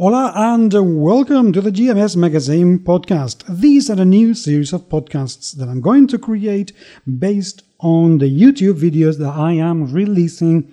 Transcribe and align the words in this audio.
Hola 0.00 0.32
and 0.36 0.72
welcome 1.02 1.52
to 1.52 1.60
the 1.60 1.72
GMS 1.72 2.14
Magazine 2.14 2.78
podcast. 2.78 3.42
These 3.48 3.90
are 3.90 4.00
a 4.00 4.04
new 4.04 4.32
series 4.32 4.72
of 4.72 4.88
podcasts 4.88 5.56
that 5.56 5.68
I'm 5.68 5.80
going 5.80 6.06
to 6.06 6.18
create 6.20 6.72
based 7.18 7.64
on 7.80 8.18
the 8.18 8.30
YouTube 8.30 8.78
videos 8.78 9.18
that 9.18 9.34
I 9.34 9.54
am 9.54 9.92
releasing 9.92 10.72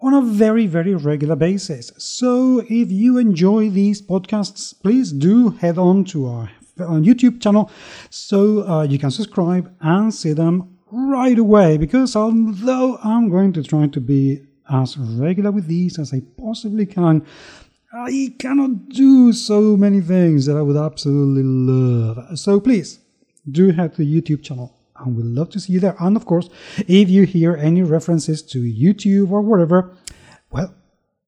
on 0.00 0.12
a 0.12 0.22
very, 0.22 0.66
very 0.66 0.92
regular 0.92 1.36
basis. 1.36 1.92
So 1.98 2.64
if 2.68 2.90
you 2.90 3.16
enjoy 3.16 3.70
these 3.70 4.02
podcasts, 4.02 4.74
please 4.82 5.12
do 5.12 5.50
head 5.50 5.78
on 5.78 6.04
to 6.06 6.26
our, 6.26 6.50
YouTube 6.76 7.40
channel 7.40 7.70
so 8.10 8.68
uh, 8.68 8.82
you 8.82 8.98
can 8.98 9.12
subscribe 9.12 9.72
and 9.82 10.12
see 10.12 10.32
them 10.32 10.76
right 10.90 11.38
away. 11.38 11.76
Because 11.76 12.16
although 12.16 12.98
I'm 13.04 13.28
going 13.28 13.52
to 13.52 13.62
try 13.62 13.86
to 13.86 14.00
be 14.00 14.42
as 14.68 14.96
regular 14.96 15.52
with 15.52 15.68
these 15.68 15.96
as 16.00 16.12
I 16.12 16.22
possibly 16.36 16.86
can, 16.86 17.24
I 17.96 18.34
cannot 18.40 18.88
do 18.88 19.32
so 19.32 19.76
many 19.76 20.00
things 20.00 20.46
that 20.46 20.56
I 20.56 20.62
would 20.62 20.76
absolutely 20.76 21.44
love. 21.44 22.36
So 22.36 22.58
please 22.58 22.98
do 23.48 23.70
head 23.70 23.94
to 23.94 24.04
the 24.04 24.20
YouTube 24.20 24.42
channel 24.42 24.74
and 24.96 25.16
we'd 25.16 25.26
love 25.26 25.50
to 25.50 25.60
see 25.60 25.74
you 25.74 25.80
there. 25.80 25.94
And 26.00 26.16
of 26.16 26.26
course, 26.26 26.48
if 26.88 27.08
you 27.08 27.22
hear 27.22 27.54
any 27.54 27.82
references 27.82 28.42
to 28.42 28.58
YouTube 28.58 29.30
or 29.30 29.42
whatever, 29.42 29.96
well, 30.50 30.74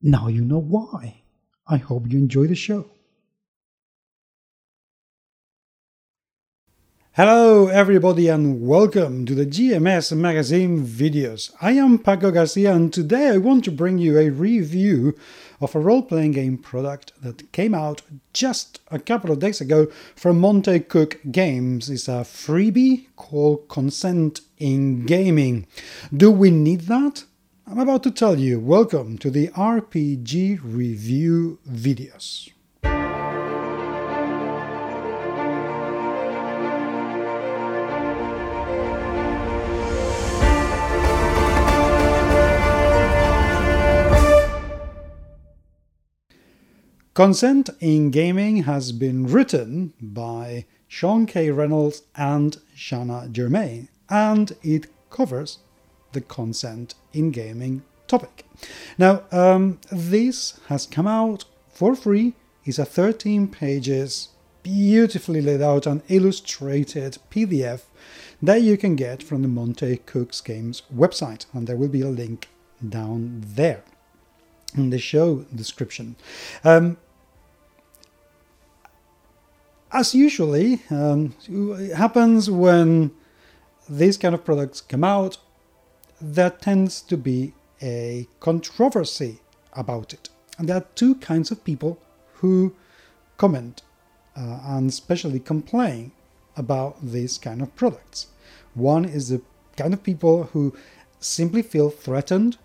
now 0.02 0.26
you 0.26 0.44
know 0.44 0.58
why. 0.58 1.22
I 1.68 1.76
hope 1.76 2.10
you 2.10 2.18
enjoy 2.18 2.48
the 2.48 2.56
show. 2.56 2.90
Hello, 7.16 7.68
everybody, 7.68 8.28
and 8.28 8.60
welcome 8.60 9.24
to 9.24 9.34
the 9.34 9.46
GMS 9.46 10.14
Magazine 10.14 10.86
videos. 10.86 11.50
I 11.62 11.72
am 11.72 11.98
Paco 11.98 12.30
Garcia, 12.30 12.74
and 12.74 12.92
today 12.92 13.30
I 13.30 13.38
want 13.38 13.64
to 13.64 13.70
bring 13.70 13.96
you 13.96 14.18
a 14.18 14.28
review 14.28 15.16
of 15.58 15.74
a 15.74 15.80
role 15.80 16.02
playing 16.02 16.32
game 16.32 16.58
product 16.58 17.12
that 17.22 17.50
came 17.52 17.74
out 17.74 18.02
just 18.34 18.82
a 18.90 18.98
couple 18.98 19.30
of 19.30 19.38
days 19.38 19.62
ago 19.62 19.86
from 20.14 20.38
Monte 20.38 20.80
Cook 20.80 21.18
Games. 21.30 21.88
It's 21.88 22.06
a 22.06 22.20
freebie 22.20 23.06
called 23.16 23.66
Consent 23.70 24.42
in 24.58 25.06
Gaming. 25.06 25.66
Do 26.14 26.30
we 26.30 26.50
need 26.50 26.82
that? 26.82 27.24
I'm 27.66 27.78
about 27.78 28.02
to 28.02 28.10
tell 28.10 28.38
you. 28.38 28.60
Welcome 28.60 29.16
to 29.20 29.30
the 29.30 29.48
RPG 29.48 30.60
review 30.62 31.60
videos. 31.66 32.50
Consent 47.16 47.70
in 47.80 48.10
Gaming 48.10 48.64
has 48.64 48.92
been 48.92 49.26
written 49.26 49.94
by 50.02 50.66
Sean 50.86 51.24
K. 51.24 51.50
Reynolds 51.50 52.02
and 52.14 52.58
Shanna 52.74 53.30
Germain, 53.32 53.88
and 54.10 54.54
it 54.62 54.88
covers 55.08 55.60
the 56.12 56.20
consent 56.20 56.94
in 57.14 57.30
gaming 57.30 57.84
topic. 58.06 58.44
Now, 58.98 59.22
um, 59.32 59.80
this 59.90 60.60
has 60.66 60.84
come 60.84 61.06
out 61.06 61.46
for 61.70 61.96
free. 61.96 62.34
It's 62.66 62.78
a 62.78 62.84
13 62.84 63.48
pages, 63.48 64.28
beautifully 64.62 65.40
laid 65.40 65.62
out 65.62 65.86
and 65.86 66.02
illustrated 66.08 67.16
PDF 67.30 67.84
that 68.42 68.60
you 68.60 68.76
can 68.76 68.94
get 68.94 69.22
from 69.22 69.40
the 69.40 69.48
Monte 69.48 69.96
Cooks 70.04 70.42
Games 70.42 70.82
website, 70.94 71.46
and 71.54 71.66
there 71.66 71.78
will 71.78 71.88
be 71.88 72.02
a 72.02 72.10
link 72.10 72.48
down 72.86 73.42
there 73.42 73.84
in 74.76 74.90
the 74.90 74.98
show 74.98 75.46
description. 75.54 76.16
Um, 76.62 76.98
as 79.92 80.14
usually 80.14 80.80
um, 80.90 81.34
happens 81.94 82.50
when 82.50 83.12
these 83.88 84.16
kind 84.16 84.34
of 84.34 84.44
products 84.44 84.80
come 84.80 85.04
out, 85.04 85.38
there 86.20 86.50
tends 86.50 87.00
to 87.02 87.16
be 87.16 87.52
a 87.82 88.26
controversy 88.40 89.40
about 89.74 90.12
it. 90.12 90.28
And 90.58 90.68
there 90.68 90.78
are 90.78 90.86
two 90.94 91.14
kinds 91.16 91.50
of 91.50 91.62
people 91.64 91.98
who 92.34 92.74
comment 93.36 93.82
uh, 94.36 94.60
and 94.64 94.88
especially 94.88 95.40
complain 95.40 96.12
about 96.56 96.96
these 97.02 97.38
kind 97.38 97.60
of 97.60 97.74
products. 97.76 98.28
One 98.74 99.04
is 99.04 99.28
the 99.28 99.42
kind 99.76 99.92
of 99.94 100.02
people 100.02 100.44
who 100.44 100.74
simply 101.20 101.62
feel 101.62 101.90
threatened 101.90 102.58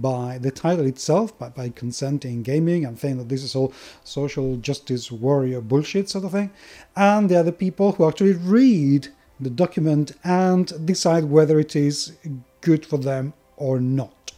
by 0.00 0.38
the 0.38 0.50
title 0.50 0.86
itself, 0.86 1.38
by, 1.38 1.50
by 1.50 1.68
consent 1.68 2.24
in 2.24 2.42
gaming 2.42 2.84
and 2.84 2.98
saying 2.98 3.18
that 3.18 3.28
this 3.28 3.42
is 3.42 3.54
all 3.54 3.72
social 4.04 4.56
justice 4.56 5.12
warrior 5.12 5.60
bullshit 5.60 6.08
sort 6.08 6.24
of 6.24 6.32
thing. 6.32 6.50
And 6.96 7.28
the 7.28 7.36
other 7.36 7.52
people 7.52 7.92
who 7.92 8.08
actually 8.08 8.32
read 8.32 9.08
the 9.38 9.50
document 9.50 10.12
and 10.24 10.86
decide 10.86 11.24
whether 11.24 11.58
it 11.58 11.76
is 11.76 12.12
good 12.60 12.86
for 12.86 12.96
them 12.96 13.34
or 13.56 13.80
not. 13.80 14.32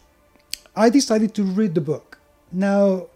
I 0.75 0.89
decided 0.89 1.33
to 1.35 1.43
read 1.43 1.75
the 1.75 1.81
book. 1.81 2.17
Now, 2.51 3.07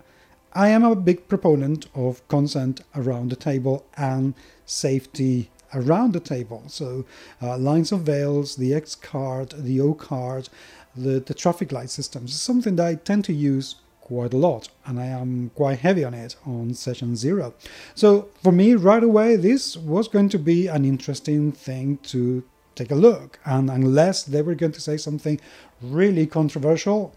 I 0.53 0.69
am 0.69 0.83
a 0.83 0.95
big 0.95 1.27
proponent 1.27 1.87
of 1.93 2.27
consent 2.27 2.81
around 2.95 3.29
the 3.29 3.35
table 3.35 3.85
and 3.97 4.33
safety 4.65 5.49
around 5.73 6.13
the 6.13 6.19
table. 6.19 6.63
So, 6.67 7.05
uh, 7.41 7.57
lines 7.57 7.91
of 7.91 8.01
veils, 8.01 8.55
the 8.55 8.73
X 8.73 8.95
card, 8.95 9.53
the 9.55 9.79
O 9.81 9.93
card, 9.93 10.49
the, 10.95 11.19
the 11.19 11.33
traffic 11.33 11.71
light 11.71 11.89
systems 11.89 12.33
is 12.33 12.41
something 12.41 12.75
that 12.77 12.87
I 12.87 12.95
tend 12.95 13.25
to 13.25 13.33
use 13.33 13.75
quite 14.01 14.33
a 14.33 14.37
lot 14.37 14.69
and 14.87 14.99
I 14.99 15.05
am 15.05 15.51
quite 15.53 15.79
heavy 15.79 16.03
on 16.03 16.15
it 16.15 16.35
on 16.45 16.73
session 16.73 17.15
zero. 17.15 17.53
So 17.93 18.29
for 18.41 18.51
me 18.51 18.73
right 18.73 19.03
away 19.03 19.35
this 19.35 19.77
was 19.77 20.07
going 20.07 20.29
to 20.29 20.39
be 20.39 20.67
an 20.67 20.83
interesting 20.83 21.51
thing 21.51 21.97
to 22.13 22.43
take 22.73 22.91
a 22.91 22.95
look 22.95 23.39
and 23.45 23.69
unless 23.69 24.23
they 24.23 24.41
were 24.41 24.55
going 24.55 24.71
to 24.71 24.81
say 24.81 24.97
something 24.97 25.39
really 25.81 26.25
controversial 26.25 27.13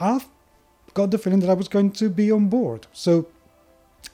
I've 0.00 0.26
got 0.94 1.10
the 1.10 1.18
feeling 1.18 1.40
that 1.40 1.50
I 1.50 1.54
was 1.54 1.68
going 1.68 1.92
to 1.92 2.08
be 2.08 2.32
on 2.32 2.48
board. 2.48 2.86
So 2.92 3.26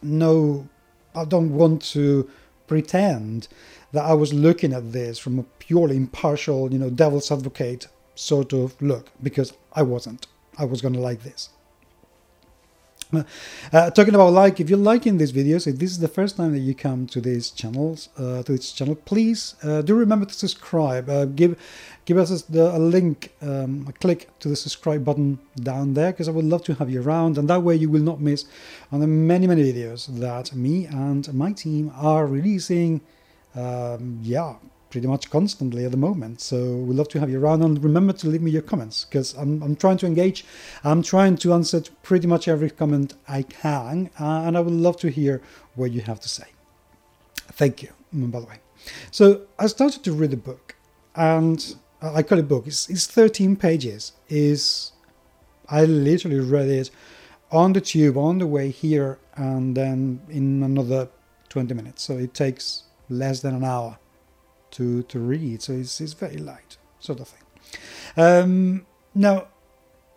no 0.02 0.68
I 1.14 1.24
don't 1.24 1.54
want 1.54 1.82
to 1.92 2.28
pretend 2.66 3.48
that 3.92 4.04
I 4.04 4.14
was 4.14 4.34
looking 4.34 4.72
at 4.72 4.92
this 4.92 5.18
from 5.18 5.38
a 5.38 5.44
purely 5.58 5.96
impartial, 5.96 6.72
you 6.72 6.78
know, 6.78 6.90
devil's 6.90 7.30
advocate 7.30 7.86
sort 8.18 8.52
of 8.52 8.80
look 8.82 9.10
because 9.22 9.52
I 9.72 9.82
wasn't. 9.82 10.26
I 10.58 10.64
was 10.64 10.80
going 10.80 10.94
to 10.94 11.00
like 11.00 11.22
this. 11.22 11.50
Uh, 13.72 13.90
talking 13.90 14.14
about 14.14 14.32
like, 14.32 14.60
if 14.60 14.68
you're 14.68 14.78
liking 14.78 15.16
these 15.16 15.32
videos, 15.32 15.66
if 15.66 15.78
this 15.78 15.90
is 15.90 15.98
the 15.98 16.08
first 16.08 16.36
time 16.36 16.52
that 16.52 16.58
you 16.58 16.74
come 16.74 17.06
to 17.06 17.22
these 17.22 17.48
channels, 17.50 18.10
uh, 18.18 18.42
to 18.42 18.52
this 18.52 18.72
channel, 18.72 18.96
please 18.96 19.54
uh, 19.62 19.80
do 19.80 19.94
remember 19.94 20.26
to 20.26 20.34
subscribe. 20.34 21.08
Uh, 21.08 21.24
give 21.24 21.56
give 22.04 22.18
us 22.18 22.30
a, 22.30 22.58
a 22.58 22.78
link, 22.78 23.32
um, 23.40 23.86
a 23.88 23.92
click 23.92 24.28
to 24.40 24.48
the 24.48 24.56
subscribe 24.56 25.04
button 25.04 25.38
down 25.56 25.94
there, 25.94 26.12
because 26.12 26.28
I 26.28 26.32
would 26.32 26.44
love 26.44 26.64
to 26.64 26.74
have 26.74 26.90
you 26.90 27.00
around, 27.00 27.38
and 27.38 27.48
that 27.48 27.62
way 27.62 27.76
you 27.76 27.88
will 27.88 28.02
not 28.02 28.20
miss 28.20 28.44
on 28.92 29.00
the 29.00 29.06
many 29.06 29.46
many 29.46 29.62
videos 29.62 30.06
that 30.18 30.54
me 30.54 30.84
and 30.84 31.32
my 31.32 31.52
team 31.52 31.90
are 31.94 32.26
releasing. 32.26 33.00
Um, 33.54 34.18
yeah, 34.22 34.56
pretty 34.90 35.06
much 35.06 35.30
constantly 35.30 35.84
at 35.84 35.90
the 35.90 35.96
moment. 35.96 36.40
So 36.40 36.76
we'd 36.76 36.96
love 36.96 37.08
to 37.08 37.20
have 37.20 37.30
you 37.30 37.40
around 37.40 37.62
and 37.62 37.82
remember 37.82 38.12
to 38.14 38.28
leave 38.28 38.42
me 38.42 38.50
your 38.50 38.62
comments 38.62 39.04
because 39.04 39.34
I'm, 39.34 39.62
I'm 39.62 39.76
trying 39.76 39.98
to 39.98 40.06
engage. 40.06 40.44
I'm 40.84 41.02
trying 41.02 41.36
to 41.38 41.52
answer 41.52 41.80
to 41.80 41.92
pretty 42.02 42.26
much 42.26 42.48
every 42.48 42.70
comment 42.70 43.14
I 43.28 43.42
can 43.42 44.10
uh, 44.18 44.42
and 44.46 44.56
I 44.56 44.60
would 44.60 44.74
love 44.74 44.96
to 44.98 45.10
hear 45.10 45.42
what 45.74 45.92
you 45.92 46.00
have 46.02 46.20
to 46.20 46.28
say. 46.28 46.46
Thank 47.52 47.82
you, 47.82 47.90
mm, 48.14 48.30
by 48.30 48.40
the 48.40 48.46
way. 48.46 48.56
So 49.10 49.42
I 49.58 49.66
started 49.66 50.04
to 50.04 50.12
read 50.12 50.30
the 50.30 50.36
book 50.36 50.76
and 51.14 51.76
I 52.00 52.22
call 52.22 52.38
it 52.38 52.48
book. 52.48 52.66
It's, 52.66 52.88
it's 52.88 53.06
13 53.06 53.56
pages. 53.56 54.12
Is 54.28 54.92
I 55.68 55.84
literally 55.84 56.40
read 56.40 56.68
it 56.68 56.90
on 57.50 57.72
the 57.72 57.80
tube 57.80 58.16
on 58.16 58.38
the 58.38 58.46
way 58.46 58.70
here 58.70 59.18
and 59.34 59.76
then 59.76 60.20
in 60.28 60.62
another 60.62 61.08
20 61.48 61.74
minutes. 61.74 62.02
So 62.02 62.18
it 62.18 62.34
takes 62.34 62.84
less 63.08 63.40
than 63.40 63.54
an 63.54 63.64
hour 63.64 63.98
to, 64.72 65.02
to 65.04 65.18
read. 65.18 65.62
So 65.62 65.72
it's, 65.72 66.00
it's 66.00 66.12
very 66.12 66.36
light, 66.36 66.76
sort 67.00 67.20
of 67.20 67.28
thing. 67.28 67.42
Um, 68.16 68.86
now, 69.14 69.48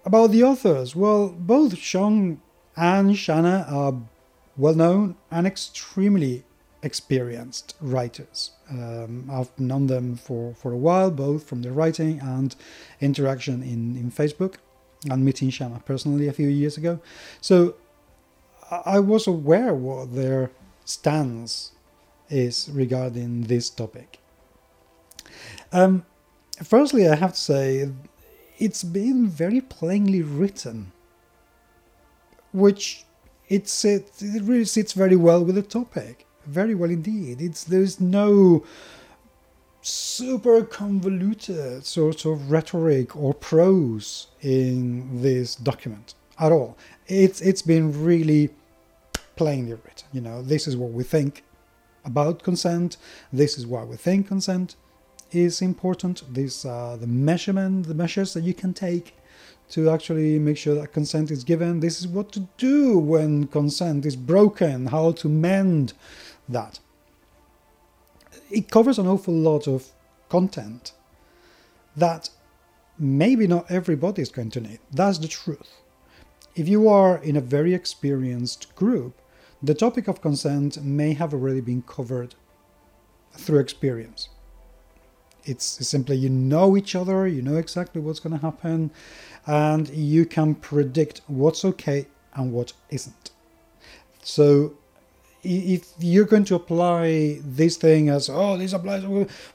about 0.06 0.32
the 0.32 0.44
authors, 0.44 0.96
well, 0.96 1.30
both 1.30 1.78
Sean 1.78 2.42
and 2.76 3.18
Shanna 3.18 3.66
are 3.70 3.94
well 4.58 4.76
known 4.76 5.16
and 5.30 5.46
extremely 5.46 6.44
experienced 6.84 7.76
writers. 7.80 8.52
Um, 8.70 9.30
I've 9.32 9.58
known 9.60 9.88
them 9.88 10.16
for, 10.16 10.56
for 10.56 10.72
a 10.72 10.78
while, 10.78 11.12
both 11.12 11.44
from 11.44 11.62
their 11.62 11.74
writing 11.74 12.20
and 12.20 12.56
interaction 13.00 13.62
in, 13.62 13.96
in 13.96 14.12
Facebook, 14.12 14.56
and 15.10 15.24
meeting 15.26 15.50
Shanna 15.50 15.82
personally 15.86 16.28
a 16.28 16.34
few 16.34 16.48
years 16.48 16.78
ago. 16.78 17.00
So 17.40 17.76
I 18.72 19.00
was 19.00 19.28
aware 19.28 19.74
what 19.74 20.16
their 20.16 20.52
stance 20.86 21.72
is 22.30 22.70
regarding 22.72 23.44
this 23.44 23.70
topic. 23.70 24.21
Um, 25.72 26.06
firstly, 26.64 27.08
I 27.08 27.16
have 27.16 27.34
to 27.34 27.40
say 27.40 27.90
it's 28.60 28.84
been 28.84 29.28
very 29.28 29.62
plainly 29.62 30.22
written, 30.22 30.92
which 32.54 33.06
it, 33.50 33.72
it 33.84 34.44
really 34.44 34.66
sits 34.66 34.94
very 34.94 35.16
well 35.16 35.44
with 35.44 35.56
the 35.56 35.62
topic, 35.62 36.26
very 36.46 36.76
well 36.76 36.90
indeed. 36.90 37.42
It's 37.42 37.64
there's 37.64 38.00
no 38.00 38.64
super 39.82 40.64
convoluted 40.64 41.86
sort 41.86 42.26
of 42.26 42.52
rhetoric 42.52 43.16
or 43.16 43.34
prose 43.34 44.28
in 44.42 45.22
this 45.22 45.56
document 45.56 46.14
at 46.40 46.52
all. 46.52 46.78
It's 47.08 47.42
it's 47.42 47.62
been 47.62 48.04
really 48.04 48.52
plainly 49.36 49.74
written. 49.74 50.08
You 50.14 50.22
know, 50.22 50.42
this 50.42 50.68
is 50.68 50.78
what 50.78 50.92
we 50.92 51.04
think 51.04 51.44
about 52.06 52.44
consent. 52.44 52.98
This 53.34 53.58
is 53.58 53.66
why 53.66 53.84
we 53.84 53.96
think 53.96 54.28
consent 54.28 54.76
is 55.32 55.62
important. 55.62 56.24
These 56.34 56.66
are 56.66 56.94
uh, 56.94 56.98
the 56.98 57.08
measurement, 57.08 57.88
the 57.88 57.94
measures 57.94 58.34
that 58.34 58.44
you 58.44 58.54
can 58.54 58.74
take 58.74 59.16
to 59.70 59.90
actually 59.90 60.38
make 60.38 60.58
sure 60.58 60.76
that 60.76 60.92
consent 60.92 61.32
is 61.32 61.44
given. 61.44 61.80
This 61.80 62.00
is 62.00 62.08
what 62.08 62.32
to 62.34 62.42
do 62.58 63.00
when 63.00 63.48
consent 63.48 64.06
is 64.06 64.16
broken, 64.16 64.88
how 64.88 65.14
to 65.14 65.30
mend 65.30 65.94
that. 66.50 66.80
It 68.50 68.70
covers 68.70 69.00
an 69.00 69.08
awful 69.08 69.34
lot 69.34 69.68
of 69.68 69.88
content 70.28 70.92
that 71.96 72.30
maybe 73.00 73.48
not 73.48 73.72
everybody 73.72 74.22
is 74.22 74.30
going 74.30 74.52
to 74.52 74.62
need. 74.62 74.80
That's 74.92 75.20
the 75.20 75.28
truth. 75.28 75.72
If 76.56 76.68
you 76.68 76.90
are 76.90 77.18
in 77.18 77.38
a 77.38 77.42
very 77.42 77.74
experienced 77.74 78.76
group, 78.76 79.22
the 79.64 79.74
topic 79.74 80.08
of 80.08 80.22
consent 80.22 80.84
may 80.84 81.14
have 81.14 81.34
already 81.34 81.62
been 81.62 81.82
covered 81.84 82.36
through 83.34 83.60
experience. 83.60 84.30
It's 85.44 85.88
simply 85.88 86.18
you 86.18 86.30
know 86.30 86.78
each 86.78 86.96
other, 86.96 87.28
you 87.28 87.42
know 87.42 87.58
exactly 87.58 88.02
what's 88.02 88.20
going 88.20 88.38
to 88.38 88.42
happen, 88.42 88.92
and 89.46 89.90
you 89.90 90.26
can 90.26 90.56
predict 90.56 91.22
what's 91.28 91.66
okay 91.66 92.06
and 92.36 92.54
what 92.54 92.74
isn't. 92.90 93.32
So 94.24 94.74
if 95.44 95.94
you're 96.00 96.26
going 96.26 96.46
to 96.46 96.56
apply 96.56 97.40
this 97.44 97.76
thing 97.76 98.10
as 98.10 98.30
oh 98.30 98.58
this 98.58 98.74
applies 98.74 99.04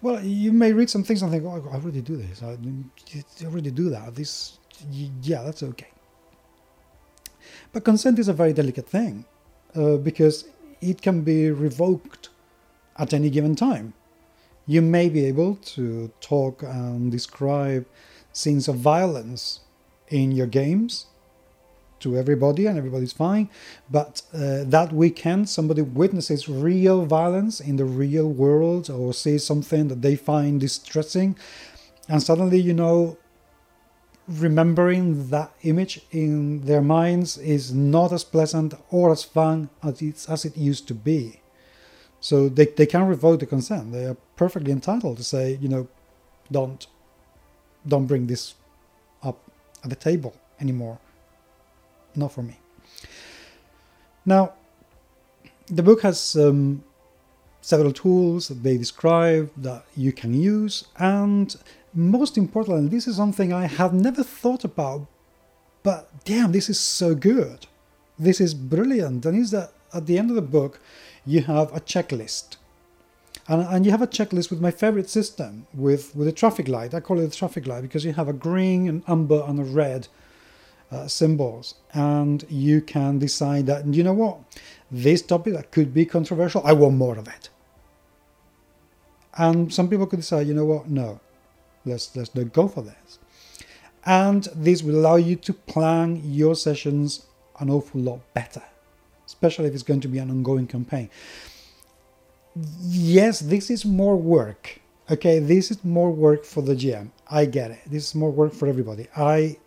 well 0.03 0.21
you 0.25 0.53
may 0.53 0.73
read 0.73 0.91
some 0.91 1.05
things 1.05 1.23
and 1.23 1.31
think 1.31 1.45
oh 1.45 1.63
i 1.71 1.75
already 1.77 2.01
do 2.01 2.17
this. 2.17 2.43
I 2.43 2.57
already 3.45 3.71
do 3.71 3.91
that. 3.91 4.15
This 4.15 4.59
yeah 5.23 5.43
that's 5.43 5.63
okay. 5.63 5.89
But 7.73 7.85
consent 7.85 8.19
is 8.19 8.29
a 8.29 8.33
very 8.33 8.53
delicate 8.53 8.89
thing 8.89 9.25
uh, 9.75 9.97
because 9.97 10.47
it 10.81 11.03
can 11.03 11.23
be 11.23 11.51
revoked 11.51 12.31
at 12.99 13.13
any 13.13 13.31
given 13.31 13.55
time 13.55 13.93
you 14.67 14.83
may 14.83 15.09
be 15.09 15.25
able 15.25 15.57
to 15.57 16.11
talk 16.21 16.63
and 16.63 17.13
describe 17.13 17.87
scenes 18.33 18.69
of 18.69 18.77
violence 18.77 19.61
in 20.09 20.33
your 20.33 20.47
games 20.47 21.07
to 22.01 22.17
everybody 22.17 22.67
and 22.67 22.77
everybody's 22.77 23.13
fine. 23.13 23.49
But 23.91 24.23
uh, 24.35 24.65
that 24.65 24.93
weekend, 24.93 25.49
somebody 25.49 25.83
witnesses 25.83 26.49
real 26.49 27.07
violence 27.07 27.61
in 27.61 27.77
the 27.77 27.85
real 27.85 28.29
world 28.29 28.91
or 28.91 29.15
sees 29.15 29.45
something 29.45 29.89
that 29.89 30.03
they 30.03 30.17
find 30.17 30.61
distressing, 30.61 31.37
and 32.09 32.23
suddenly, 32.23 32.61
you 32.61 32.75
know, 32.75 33.17
remembering 34.29 35.29
that 35.31 35.53
image 35.63 36.01
in 36.11 36.65
their 36.67 36.83
minds 36.83 37.39
is 37.39 37.73
not 37.73 38.13
as 38.13 38.25
pleasant 38.25 38.75
or 38.91 39.13
as 39.13 39.23
fun 39.23 39.71
as 39.83 40.03
it, 40.03 40.27
as 40.29 40.45
it 40.45 40.57
used 40.57 40.89
to 40.89 40.95
be. 40.95 41.41
So 42.21 42.49
they, 42.49 42.67
they 42.67 42.87
can 42.87 43.07
revoke 43.07 43.41
the 43.41 43.47
consent. 43.47 43.93
They 43.93 44.07
are 44.07 44.17
perfectly 44.37 44.73
entitled 44.73 45.17
to 45.17 45.25
say, 45.25 45.59
you 45.61 45.69
know, 45.69 45.89
don't 46.51 46.87
don't 47.87 48.07
bring 48.07 48.27
this 48.27 48.55
up 49.23 49.39
at 49.83 49.91
the 49.91 49.97
table 49.97 50.35
anymore. 50.61 50.99
Not 52.15 52.33
for 52.33 52.43
me. 52.43 52.59
Now, 54.25 54.55
the 55.67 55.83
book 55.83 56.03
has 56.03 56.37
um, 56.37 56.83
several 57.61 57.93
tools 57.93 58.49
that 58.49 58.63
they 58.63 58.77
describe 58.77 59.51
that 59.57 59.85
you 59.97 60.13
can 60.13 60.35
use, 60.35 60.85
and 60.99 61.55
most 61.95 62.37
importantly, 62.37 62.89
this 62.89 63.07
is 63.07 63.17
something 63.17 63.53
I 63.53 63.67
have 63.67 63.93
never 63.93 64.23
thought 64.23 64.65
about, 64.65 65.07
but 65.83 66.09
damn, 66.25 66.53
this 66.53 66.69
is 66.69 66.81
so 66.81 67.15
good. 67.15 67.67
This 68.19 68.41
is 68.41 68.55
brilliant, 68.55 69.27
and 69.27 69.39
is 69.39 69.51
that 69.53 69.73
at 69.93 70.07
the 70.07 70.19
end 70.19 70.31
of 70.31 70.37
the 70.37 70.43
book, 70.43 70.81
you 71.25 71.43
have 71.43 71.73
a 71.75 71.81
checklist 71.81 72.57
and, 73.49 73.63
and 73.63 73.85
you 73.85 73.93
have 73.93 74.03
a 74.03 74.07
checklist 74.07 74.51
with 74.51 74.61
my 74.61 74.71
favorite 74.71 75.09
system 75.09 75.67
with, 75.73 76.15
with 76.17 76.27
a 76.27 76.33
traffic 76.33 76.69
light. 76.69 76.95
I 76.95 77.01
call 77.01 77.21
it 77.21 77.33
a 77.33 77.37
traffic 77.37 77.67
light 77.67 77.83
because 77.83 78.05
you 78.05 78.13
have 78.13 78.29
a 78.29 78.33
green, 78.33 78.89
an 78.89 79.05
amber, 79.07 79.45
and 79.47 79.61
a 79.61 79.65
red 79.65 80.09
uh, 80.91 81.07
symbols. 81.07 81.77
And 81.95 82.45
you 82.49 82.81
can 82.81 83.19
decide 83.19 83.67
that, 83.67 83.87
you 83.87 84.03
know 84.03 84.13
what, 84.13 84.39
this 84.91 85.23
topic 85.23 85.55
that 85.55 85.71
could 85.71 85.95
be 85.95 86.05
controversial, 86.05 86.63
I 86.65 86.73
want 86.73 86.97
more 86.97 87.17
of 87.17 87.29
it. 87.29 87.49
And 89.39 89.73
some 89.73 89.89
people 89.89 90.07
could 90.07 90.21
decide, 90.21 90.47
you 90.47 90.55
know 90.55 90.65
what, 90.65 90.89
no, 90.89 91.21
let's, 91.85 92.17
let's 92.17 92.35
not 92.35 92.53
go 92.53 92.67
for 92.67 92.83
this. 92.83 93.19
And 94.05 94.49
this 94.55 94.83
will 94.83 94.97
allow 94.97 95.17
you 95.17 95.37
to 95.37 95.53
plan 95.53 96.21
your 96.25 96.55
sessions 96.55 97.27
an 97.61 97.71
awful 97.71 98.01
lot 98.01 98.21
better, 98.35 98.63
especially 99.27 99.67
if 99.67 99.75
it's 99.75 99.83
going 99.83 100.01
to 100.01 100.09
be 100.09 100.19
an 100.19 100.31
ongoing 100.31 100.67
campaign 100.67 101.11
yes, 102.81 103.41
this 103.41 103.71
is 103.71 103.85
more 103.85 104.17
work. 104.17 104.81
Okay, 105.11 105.39
this 105.39 105.71
is 105.71 105.85
more 105.85 106.11
work 106.11 106.45
for 106.45 106.63
the 106.63 106.75
GM. 106.75 107.11
I 107.31 107.45
get 107.45 107.71
it. 107.71 107.81
This 107.87 108.09
is 108.09 108.15
more 108.15 108.31
work 108.31 108.53
for 108.53 108.67
everybody. 108.67 109.07
I 109.17 109.59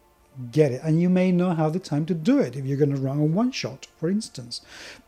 get 0.51 0.71
it. 0.71 0.81
And 0.83 1.01
you 1.01 1.09
may 1.09 1.31
not 1.31 1.57
have 1.57 1.73
the 1.73 1.79
time 1.79 2.05
to 2.07 2.13
do 2.13 2.39
it 2.39 2.55
if 2.55 2.65
you're 2.65 2.77
going 2.77 2.95
to 2.95 3.01
run 3.01 3.19
a 3.19 3.25
one 3.25 3.51
shot, 3.51 3.87
for 3.97 4.09
instance. 4.09 4.61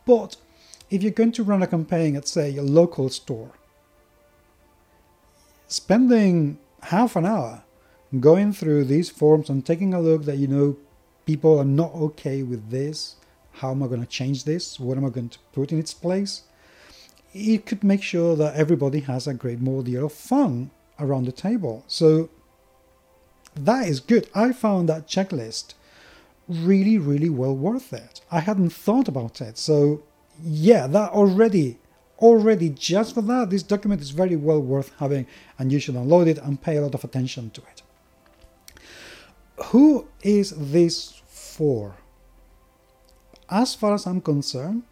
But 0.06 0.36
if 0.90 1.02
you're 1.02 1.12
going 1.12 1.32
to 1.32 1.44
run 1.44 1.62
a 1.62 1.66
campaign 1.66 2.16
at, 2.16 2.28
say, 2.28 2.56
a 2.56 2.62
local 2.62 3.08
store, 3.08 3.50
spending 5.68 6.58
half 6.84 7.16
an 7.16 7.26
hour 7.26 7.62
going 8.20 8.52
through 8.52 8.84
these 8.84 9.10
forms 9.10 9.48
and 9.48 9.64
taking 9.64 9.94
a 9.94 10.00
look 10.00 10.24
that 10.24 10.36
you 10.36 10.46
know 10.46 10.76
people 11.26 11.58
are 11.58 11.64
not 11.64 11.94
okay 11.94 12.42
with 12.42 12.70
this, 12.70 13.16
how 13.52 13.70
am 13.70 13.82
I 13.82 13.86
going 13.86 14.00
to 14.00 14.06
change 14.06 14.44
this? 14.44 14.80
What 14.80 14.96
am 14.96 15.04
I 15.04 15.10
going 15.10 15.30
to 15.30 15.38
put 15.52 15.72
in 15.72 15.78
its 15.78 15.94
place? 15.94 16.42
It 17.34 17.66
could 17.66 17.82
make 17.82 18.02
sure 18.02 18.36
that 18.36 18.54
everybody 18.54 19.00
has 19.00 19.26
a 19.26 19.34
great 19.34 19.60
more 19.60 19.82
deal 19.82 20.06
of 20.06 20.12
fun 20.12 20.70
around 20.98 21.24
the 21.24 21.32
table. 21.32 21.84
So 21.86 22.28
that 23.54 23.88
is 23.88 24.00
good. 24.00 24.28
I 24.34 24.52
found 24.52 24.88
that 24.88 25.08
checklist 25.08 25.74
really, 26.48 26.98
really 26.98 27.30
well 27.30 27.56
worth 27.56 27.92
it. 27.92 28.20
I 28.30 28.40
hadn't 28.40 28.70
thought 28.70 29.08
about 29.08 29.40
it. 29.40 29.58
So 29.58 30.02
yeah, 30.42 30.86
that 30.86 31.12
already, 31.12 31.78
already 32.18 32.68
just 32.70 33.14
for 33.14 33.22
that, 33.22 33.50
this 33.50 33.62
document 33.62 34.00
is 34.02 34.10
very 34.10 34.36
well 34.36 34.60
worth 34.60 34.92
having 34.98 35.26
and 35.58 35.72
you 35.72 35.78
should 35.78 35.94
download 35.94 36.26
it 36.26 36.38
and 36.38 36.60
pay 36.60 36.76
a 36.76 36.82
lot 36.82 36.94
of 36.94 37.04
attention 37.04 37.50
to 37.50 37.62
it. 37.62 37.82
Who 39.66 40.08
is 40.22 40.50
this 40.56 41.20
for? 41.28 41.96
As 43.48 43.74
far 43.74 43.94
as 43.94 44.06
I'm 44.06 44.20
concerned, 44.20 44.82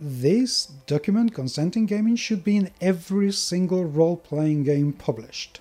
this 0.00 0.66
document, 0.86 1.34
Consent 1.34 1.76
in 1.76 1.86
Gaming, 1.86 2.16
should 2.16 2.42
be 2.42 2.56
in 2.56 2.70
every 2.80 3.32
single 3.32 3.84
role 3.84 4.16
playing 4.16 4.64
game 4.64 4.92
published. 4.92 5.60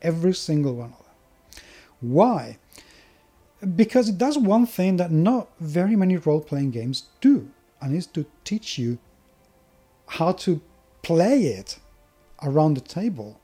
Every 0.00 0.34
single 0.34 0.74
one 0.76 0.92
of 0.92 0.98
them. 0.98 1.64
Why? 2.00 2.58
Because 3.76 4.08
it 4.08 4.18
does 4.18 4.36
one 4.38 4.66
thing 4.66 4.96
that 4.98 5.10
not 5.10 5.48
very 5.58 5.96
many 5.96 6.16
role 6.16 6.40
playing 6.40 6.70
games 6.70 7.04
do, 7.20 7.50
and 7.80 7.94
is 7.94 8.06
to 8.08 8.26
teach 8.44 8.78
you 8.78 8.98
how 10.06 10.32
to 10.32 10.60
play 11.02 11.46
it 11.46 11.78
around 12.42 12.74
the 12.74 12.80
table. 12.80 13.40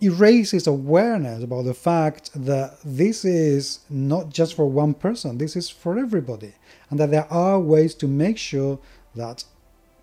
It 0.00 0.10
raises 0.10 0.66
awareness 0.66 1.42
about 1.42 1.64
the 1.64 1.74
fact 1.74 2.30
that 2.34 2.78
this 2.84 3.24
is 3.24 3.80
not 3.90 4.30
just 4.30 4.54
for 4.54 4.70
one 4.70 4.94
person, 4.94 5.38
this 5.38 5.56
is 5.56 5.68
for 5.68 5.98
everybody, 5.98 6.52
and 6.90 7.00
that 7.00 7.10
there 7.10 7.26
are 7.32 7.58
ways 7.58 7.94
to 7.96 8.06
make 8.06 8.38
sure 8.38 8.78
that 9.14 9.44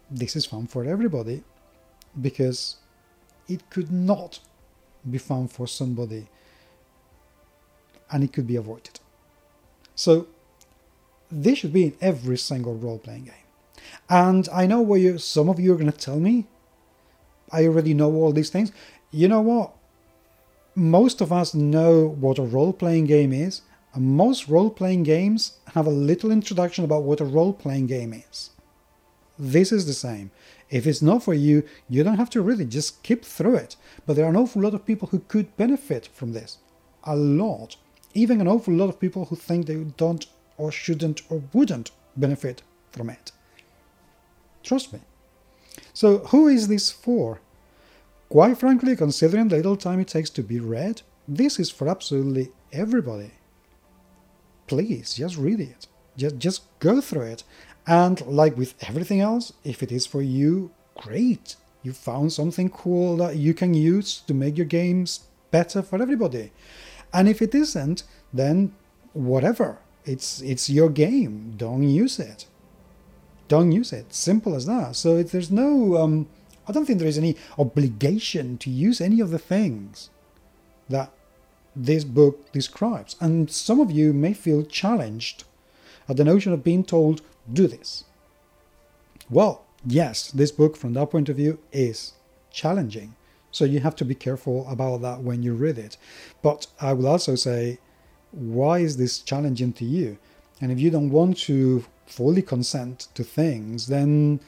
this 0.10 0.36
is 0.36 0.46
fun 0.46 0.68
for 0.68 0.86
everybody 0.86 1.44
because 2.22 2.78
it 3.48 3.70
could 3.70 3.92
not 3.92 4.40
be 5.10 5.18
fun 5.18 5.48
for 5.48 5.68
somebody 5.68 6.28
and 8.12 8.24
it 8.24 8.34
could 8.34 8.48
be 8.48 8.56
avoided. 8.56 9.00
So 9.96 10.28
this 11.30 11.60
should 11.60 11.74
be 11.74 11.86
in 11.86 11.98
every 12.02 12.38
single 12.38 12.76
role-playing 12.76 13.26
game. 13.26 13.34
And 14.10 14.48
I 14.54 14.66
know 14.66 14.82
where 14.82 15.00
you, 15.00 15.18
some 15.18 15.50
of 15.50 15.60
you 15.60 15.74
are 15.74 15.78
going 15.78 15.92
to 15.92 15.98
tell 15.98 16.20
me, 16.20 16.46
I 17.52 17.66
already 17.66 17.94
know 17.94 18.14
all 18.14 18.32
these 18.32 18.50
things. 18.50 18.72
You 19.12 19.28
know 19.28 19.42
what? 19.42 19.74
Most 20.76 21.22
of 21.22 21.32
us 21.32 21.54
know 21.54 22.08
what 22.08 22.38
a 22.38 22.44
role-playing 22.44 23.06
game 23.06 23.34
is, 23.34 23.62
and 23.94 24.16
most 24.16 24.48
role-playing 24.48 25.04
games 25.04 25.58
have 25.74 25.88
a 25.88 25.92
little 25.92 26.32
introduction 26.32 26.84
about 26.84 27.04
what 27.04 27.20
a 27.20 27.26
role-playing 27.26 27.88
game 27.88 28.14
is. 28.14 28.52
This 29.39 29.72
is 29.72 29.86
the 29.86 29.94
same. 29.94 30.32
If 30.70 30.88
it's 30.88 31.01
not 31.01 31.24
for 31.24 31.34
you, 31.34 31.63
you 31.88 32.03
don't 32.03 32.17
have 32.17 32.29
to 32.32 32.41
really 32.41 32.65
just 32.65 33.00
skip 33.00 33.24
through 33.24 33.56
it. 33.56 33.75
But 34.06 34.15
there 34.15 34.25
are 34.25 34.29
an 34.29 34.36
awful 34.36 34.62
lot 34.62 34.74
of 34.74 34.86
people 34.86 35.10
who 35.10 35.20
could 35.20 35.56
benefit 35.58 36.10
from 36.13 36.34
this. 36.34 36.58
A 37.03 37.15
lot. 37.15 37.77
Even 38.13 38.41
an 38.41 38.48
awful 38.48 38.74
lot 38.74 38.89
of 38.89 39.00
people 39.00 39.25
who 39.25 39.36
think 39.36 39.65
they 39.65 39.75
don't 39.75 40.25
or 40.58 40.72
shouldn't 40.72 41.22
or 41.29 41.44
wouldn't 41.53 41.91
benefit 42.15 42.63
from 42.91 43.10
it. 43.10 43.32
Trust 44.63 44.91
me. 44.91 45.00
So, 45.94 46.20
who 46.20 46.48
is 46.48 46.67
this 46.67 46.91
for? 46.91 47.39
Quite 48.29 48.58
frankly, 48.58 48.96
considering 48.96 49.48
the 49.48 49.56
little 49.56 49.77
time 49.77 50.00
it 50.00 50.08
takes 50.08 50.29
to 50.32 50.44
be 50.44 50.60
read, 50.60 51.01
this 51.27 51.60
is 51.60 51.70
for 51.70 51.88
absolutely 51.88 52.51
everybody. 52.74 53.32
Please, 54.65 55.13
just 55.13 55.38
read 55.38 55.62
it. 55.62 55.88
Just, 56.17 56.38
just 56.39 56.79
go 56.79 57.00
through 57.00 57.22
it. 57.22 57.44
And 57.88 58.22
like 58.27 58.58
with 58.58 58.75
everything 58.88 59.22
else, 59.22 59.53
if 59.63 59.82
it 59.82 59.91
is 59.91 60.06
for 60.06 60.22
you, 60.22 60.72
great. 60.96 61.56
You 61.84 61.94
found 61.94 62.34
something 62.34 62.70
cool 62.70 63.15
that 63.17 63.38
you 63.38 63.53
can 63.53 63.74
use 63.74 64.20
to 64.27 64.34
make 64.34 64.58
your 64.58 64.65
games 64.65 65.22
better 65.51 65.82
for 65.82 66.01
everybody. 66.01 66.51
And 67.13 67.29
if 67.29 67.41
it 67.41 67.56
isn't, 67.56 68.03
then 68.34 68.74
whatever. 69.13 69.79
It's 70.06 70.41
it's 70.41 70.70
your 70.70 70.89
game. 70.89 71.53
Don't 71.58 71.84
use 71.84 72.20
it. 72.20 72.46
Don't 73.48 73.72
use 73.72 73.94
it. 73.94 74.13
Simple 74.13 74.56
as 74.56 74.65
that. 74.65 74.96
So 74.96 75.24
there's 75.24 75.51
no. 75.51 75.98
Um, 75.98 76.27
I 76.67 76.74
don't 76.74 76.86
think 76.86 77.00
there 77.00 77.08
is 77.08 77.17
any 77.17 77.38
obligation 77.58 78.58
to 78.58 78.70
use 78.70 79.00
any 79.00 79.22
of 79.22 79.29
the 79.29 79.39
things 79.39 80.10
that 80.89 81.12
this 81.75 82.03
book 82.03 82.51
describes. 82.51 83.15
And 83.22 83.50
some 83.50 83.79
of 83.79 83.91
you 83.91 84.12
may 84.12 84.34
feel 84.34 84.63
challenged 84.63 85.46
at 86.10 86.17
the 86.17 86.24
notion 86.24 86.51
of 86.51 86.63
being 86.63 86.84
told, 86.84 87.22
do 87.51 87.68
this. 87.68 88.04
Well, 89.30 89.66
yes, 89.86 90.32
this 90.32 90.51
book, 90.51 90.77
from 90.77 90.94
that 90.94 91.12
point 91.12 91.30
of 91.30 91.36
view, 91.36 91.60
is 91.72 92.13
challenging. 92.51 93.16
So 93.51 93.66
you 93.66 93.80
have 93.80 93.96
to 93.98 94.06
be 94.06 94.16
careful 94.16 94.68
about 94.70 95.01
that 95.01 95.22
when 95.22 95.44
you 95.44 95.54
read 95.54 95.77
it. 95.77 95.98
But 96.42 96.68
I 96.80 96.94
will 96.94 97.08
also 97.08 97.36
say, 97.36 97.80
why 98.32 98.80
is 98.80 98.98
this 98.98 99.20
challenging 99.20 99.74
to 99.74 99.86
you? 99.86 100.18
And 100.62 100.72
if 100.72 100.80
you 100.80 100.89
don't 100.89 101.10
want 101.10 101.38
to 101.39 101.86
fully 102.06 102.42
consent 102.42 103.08
to 103.16 103.24
things, 103.24 103.88
then 103.88 104.39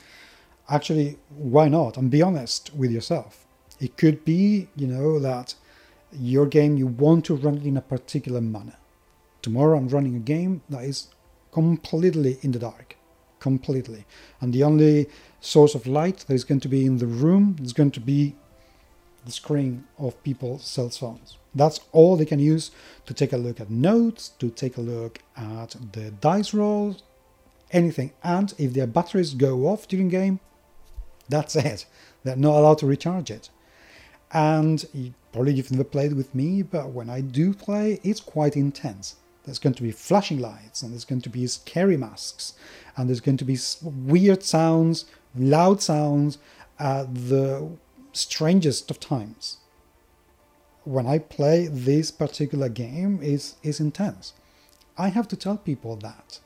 actually, 0.69 1.17
why 1.29 1.69
not? 1.69 1.97
And 1.97 2.11
be 2.11 2.21
honest 2.21 2.73
with 2.75 2.91
yourself. 2.91 3.45
It 3.79 3.97
could 3.97 4.25
be, 4.25 4.67
you 4.75 4.87
know, 4.87 5.19
that 5.19 5.55
your 6.11 6.45
game, 6.45 6.77
you 6.77 6.87
want 6.87 7.25
to 7.25 7.35
run 7.35 7.57
it 7.57 7.65
in 7.65 7.77
a 7.77 7.81
particular 7.81 8.41
manner. 8.41 8.77
Tomorrow 9.41 9.77
I'm 9.77 9.87
running 9.87 10.15
a 10.15 10.19
game 10.19 10.61
that 10.69 10.83
is 10.83 11.07
completely 11.51 12.37
in 12.41 12.51
the 12.51 12.59
dark. 12.59 12.95
Completely. 13.39 14.05
And 14.41 14.53
the 14.53 14.63
only 14.63 15.07
source 15.39 15.75
of 15.75 15.87
light 15.87 16.25
that 16.27 16.33
is 16.33 16.43
going 16.43 16.59
to 16.61 16.67
be 16.67 16.85
in 16.85 16.97
the 16.97 17.07
room 17.07 17.55
is 17.61 17.73
going 17.73 17.91
to 17.91 17.99
be 17.99 18.35
the 19.25 19.31
screen 19.31 19.85
of 19.97 20.21
people's 20.23 20.65
cell 20.65 20.89
phones. 20.89 21.37
That's 21.55 21.79
all 21.91 22.15
they 22.15 22.25
can 22.25 22.39
use 22.39 22.71
to 23.05 23.13
take 23.13 23.33
a 23.33 23.37
look 23.37 23.59
at 23.59 23.69
notes, 23.69 24.29
to 24.39 24.49
take 24.49 24.77
a 24.77 24.81
look 24.81 25.19
at 25.35 25.75
the 25.93 26.11
dice 26.11 26.53
rolls, 26.53 27.03
anything. 27.71 28.11
And 28.23 28.53
if 28.57 28.73
their 28.73 28.87
batteries 28.87 29.33
go 29.33 29.67
off 29.67 29.87
during 29.87 30.09
game, 30.09 30.39
that's 31.27 31.55
it. 31.55 31.85
They're 32.23 32.35
not 32.35 32.57
allowed 32.57 32.79
to 32.79 32.85
recharge 32.85 33.31
it. 33.31 33.49
And 34.31 35.13
probably 35.31 35.53
you've 35.53 35.71
never 35.71 35.83
played 35.83 36.13
with 36.13 36.35
me, 36.35 36.61
but 36.61 36.89
when 36.89 37.09
I 37.09 37.21
do 37.21 37.53
play, 37.53 37.99
it's 38.03 38.19
quite 38.19 38.55
intense. 38.55 39.15
There's 39.45 39.59
going 39.59 39.75
to 39.75 39.83
be 39.83 39.91
flashing 39.91 40.39
lights, 40.39 40.81
and 40.81 40.91
there's 40.91 41.05
going 41.05 41.21
to 41.21 41.29
be 41.29 41.47
scary 41.47 41.97
masks, 41.97 42.53
and 42.95 43.07
there's 43.07 43.21
going 43.21 43.37
to 43.37 43.45
be 43.45 43.57
weird 43.81 44.43
sounds, 44.43 45.05
loud 45.35 45.81
sounds 45.81 46.37
at 46.77 47.13
the 47.13 47.69
strangest 48.13 48.91
of 48.91 48.99
times. 48.99 49.57
When 50.83 51.07
I 51.07 51.19
play 51.19 51.67
this 51.67 52.11
particular 52.11 52.69
game, 52.69 53.19
is 53.21 53.55
is 53.63 53.79
intense. 53.79 54.33
I 54.97 55.09
have 55.09 55.27
to 55.29 55.35
tell 55.35 55.57
people 55.57 55.95
that, 55.97 56.39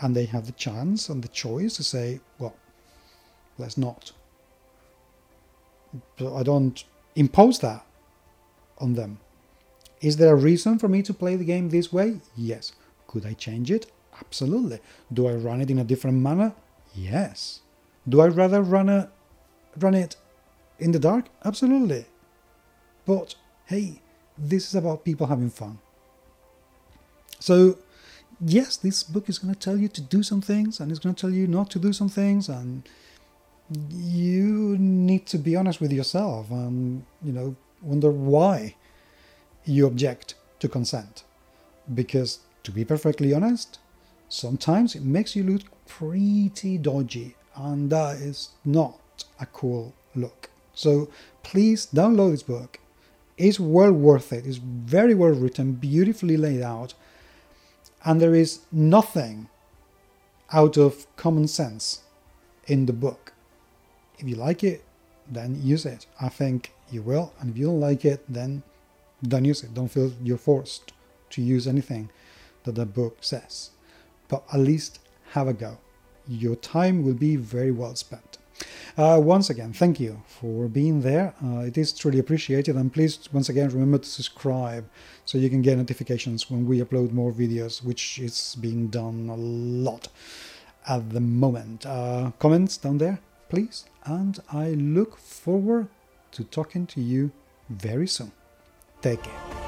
and 0.00 0.14
they 0.14 0.24
have 0.26 0.46
the 0.46 0.52
chance 0.52 1.08
and 1.08 1.22
the 1.22 1.28
choice 1.28 1.76
to 1.76 1.84
say, 1.84 2.20
"Well, 2.38 2.54
let's 3.58 3.76
not." 3.76 4.12
But 6.16 6.34
I 6.34 6.42
don't 6.42 6.84
impose 7.14 7.58
that 7.60 7.84
on 8.78 8.94
them. 8.94 9.20
Is 10.00 10.16
there 10.16 10.32
a 10.32 10.36
reason 10.36 10.78
for 10.78 10.88
me 10.88 11.02
to 11.02 11.14
play 11.14 11.36
the 11.36 11.44
game 11.44 11.70
this 11.70 11.92
way? 11.92 12.20
Yes. 12.36 12.72
Could 13.06 13.26
I 13.26 13.32
change 13.32 13.70
it? 13.70 13.90
Absolutely. 14.20 14.80
Do 15.12 15.26
I 15.26 15.34
run 15.34 15.60
it 15.60 15.70
in 15.70 15.78
a 15.78 15.84
different 15.84 16.18
manner? 16.18 16.52
Yes. 16.94 17.60
Do 18.08 18.20
I 18.20 18.28
rather 18.28 18.62
run 18.62 18.88
a 18.88 19.10
run 19.78 19.94
it 19.94 20.16
in 20.78 20.92
the 20.92 20.98
dark? 20.98 21.26
Absolutely. 21.44 22.06
But 23.06 23.34
hey, 23.66 24.00
this 24.36 24.68
is 24.68 24.74
about 24.74 25.04
people 25.04 25.26
having 25.26 25.50
fun. 25.50 25.78
So, 27.40 27.78
yes, 28.40 28.76
this 28.76 29.02
book 29.02 29.28
is 29.28 29.38
going 29.38 29.54
to 29.54 29.60
tell 29.60 29.76
you 29.76 29.88
to 29.88 30.00
do 30.00 30.22
some 30.22 30.40
things 30.40 30.80
and 30.80 30.90
it's 30.90 31.00
going 31.00 31.14
to 31.14 31.20
tell 31.20 31.30
you 31.30 31.46
not 31.46 31.70
to 31.70 31.78
do 31.78 31.92
some 31.92 32.08
things 32.08 32.48
and 32.48 32.88
you 33.90 34.76
need 34.78 35.26
to 35.26 35.38
be 35.38 35.54
honest 35.54 35.80
with 35.80 35.92
yourself 35.92 36.50
and, 36.50 37.04
you 37.22 37.32
know, 37.32 37.56
wonder 37.82 38.10
why 38.10 38.74
you 39.68 39.86
object 39.86 40.34
to 40.60 40.68
consent. 40.68 41.24
Because, 41.94 42.40
to 42.62 42.72
be 42.72 42.84
perfectly 42.84 43.32
honest, 43.32 43.78
sometimes 44.28 44.94
it 44.94 45.02
makes 45.02 45.36
you 45.36 45.44
look 45.44 45.62
pretty 45.86 46.78
dodgy, 46.78 47.36
and 47.54 47.90
that 47.90 48.16
is 48.16 48.50
not 48.64 48.98
a 49.40 49.46
cool 49.46 49.94
look. 50.14 50.50
So 50.74 51.08
please 51.42 51.86
download 51.86 52.32
this 52.32 52.42
book. 52.42 52.78
It's 53.36 53.60
well 53.60 53.92
worth 53.92 54.32
it. 54.32 54.46
It's 54.46 54.58
very 54.58 55.14
well 55.14 55.30
written, 55.30 55.72
beautifully 55.72 56.36
laid 56.36 56.62
out, 56.62 56.94
and 58.04 58.20
there 58.20 58.34
is 58.34 58.60
nothing 58.72 59.48
out 60.52 60.76
of 60.76 61.06
common 61.16 61.46
sense 61.46 62.02
in 62.66 62.86
the 62.86 62.92
book. 62.92 63.32
If 64.18 64.28
you 64.28 64.36
like 64.36 64.64
it, 64.64 64.84
then 65.30 65.60
use 65.62 65.84
it. 65.84 66.06
I 66.20 66.28
think 66.28 66.72
you 66.90 67.02
will, 67.02 67.32
and 67.38 67.50
if 67.50 67.58
you 67.58 67.66
don't 67.66 67.80
like 67.80 68.04
it, 68.04 68.24
then 68.28 68.62
don't 69.22 69.44
use 69.44 69.62
it. 69.62 69.74
Don't 69.74 69.88
feel 69.88 70.12
you're 70.22 70.38
forced 70.38 70.92
to 71.30 71.42
use 71.42 71.66
anything 71.66 72.10
that 72.64 72.74
the 72.74 72.86
book 72.86 73.18
says. 73.20 73.70
But 74.28 74.44
at 74.52 74.60
least 74.60 75.00
have 75.32 75.48
a 75.48 75.52
go. 75.52 75.78
Your 76.26 76.56
time 76.56 77.02
will 77.02 77.14
be 77.14 77.36
very 77.36 77.70
well 77.70 77.94
spent. 77.94 78.38
Uh, 78.96 79.20
once 79.22 79.48
again, 79.48 79.72
thank 79.72 80.00
you 80.00 80.20
for 80.26 80.66
being 80.66 81.00
there. 81.02 81.32
Uh, 81.44 81.60
it 81.60 81.78
is 81.78 81.92
truly 81.92 82.18
appreciated. 82.18 82.74
And 82.74 82.92
please, 82.92 83.28
once 83.32 83.48
again, 83.48 83.68
remember 83.68 83.98
to 83.98 84.08
subscribe 84.08 84.88
so 85.24 85.38
you 85.38 85.48
can 85.48 85.62
get 85.62 85.78
notifications 85.78 86.50
when 86.50 86.66
we 86.66 86.80
upload 86.80 87.12
more 87.12 87.32
videos, 87.32 87.84
which 87.84 88.18
is 88.18 88.56
being 88.60 88.88
done 88.88 89.28
a 89.30 89.36
lot 89.36 90.08
at 90.88 91.10
the 91.10 91.20
moment. 91.20 91.86
Uh, 91.86 92.32
comments 92.38 92.76
down 92.76 92.98
there, 92.98 93.20
please. 93.48 93.84
And 94.04 94.40
I 94.52 94.70
look 94.70 95.18
forward 95.18 95.88
to 96.32 96.44
talking 96.44 96.86
to 96.88 97.00
you 97.00 97.30
very 97.68 98.08
soon. 98.08 98.32
Take 99.00 99.22
care. 99.22 99.67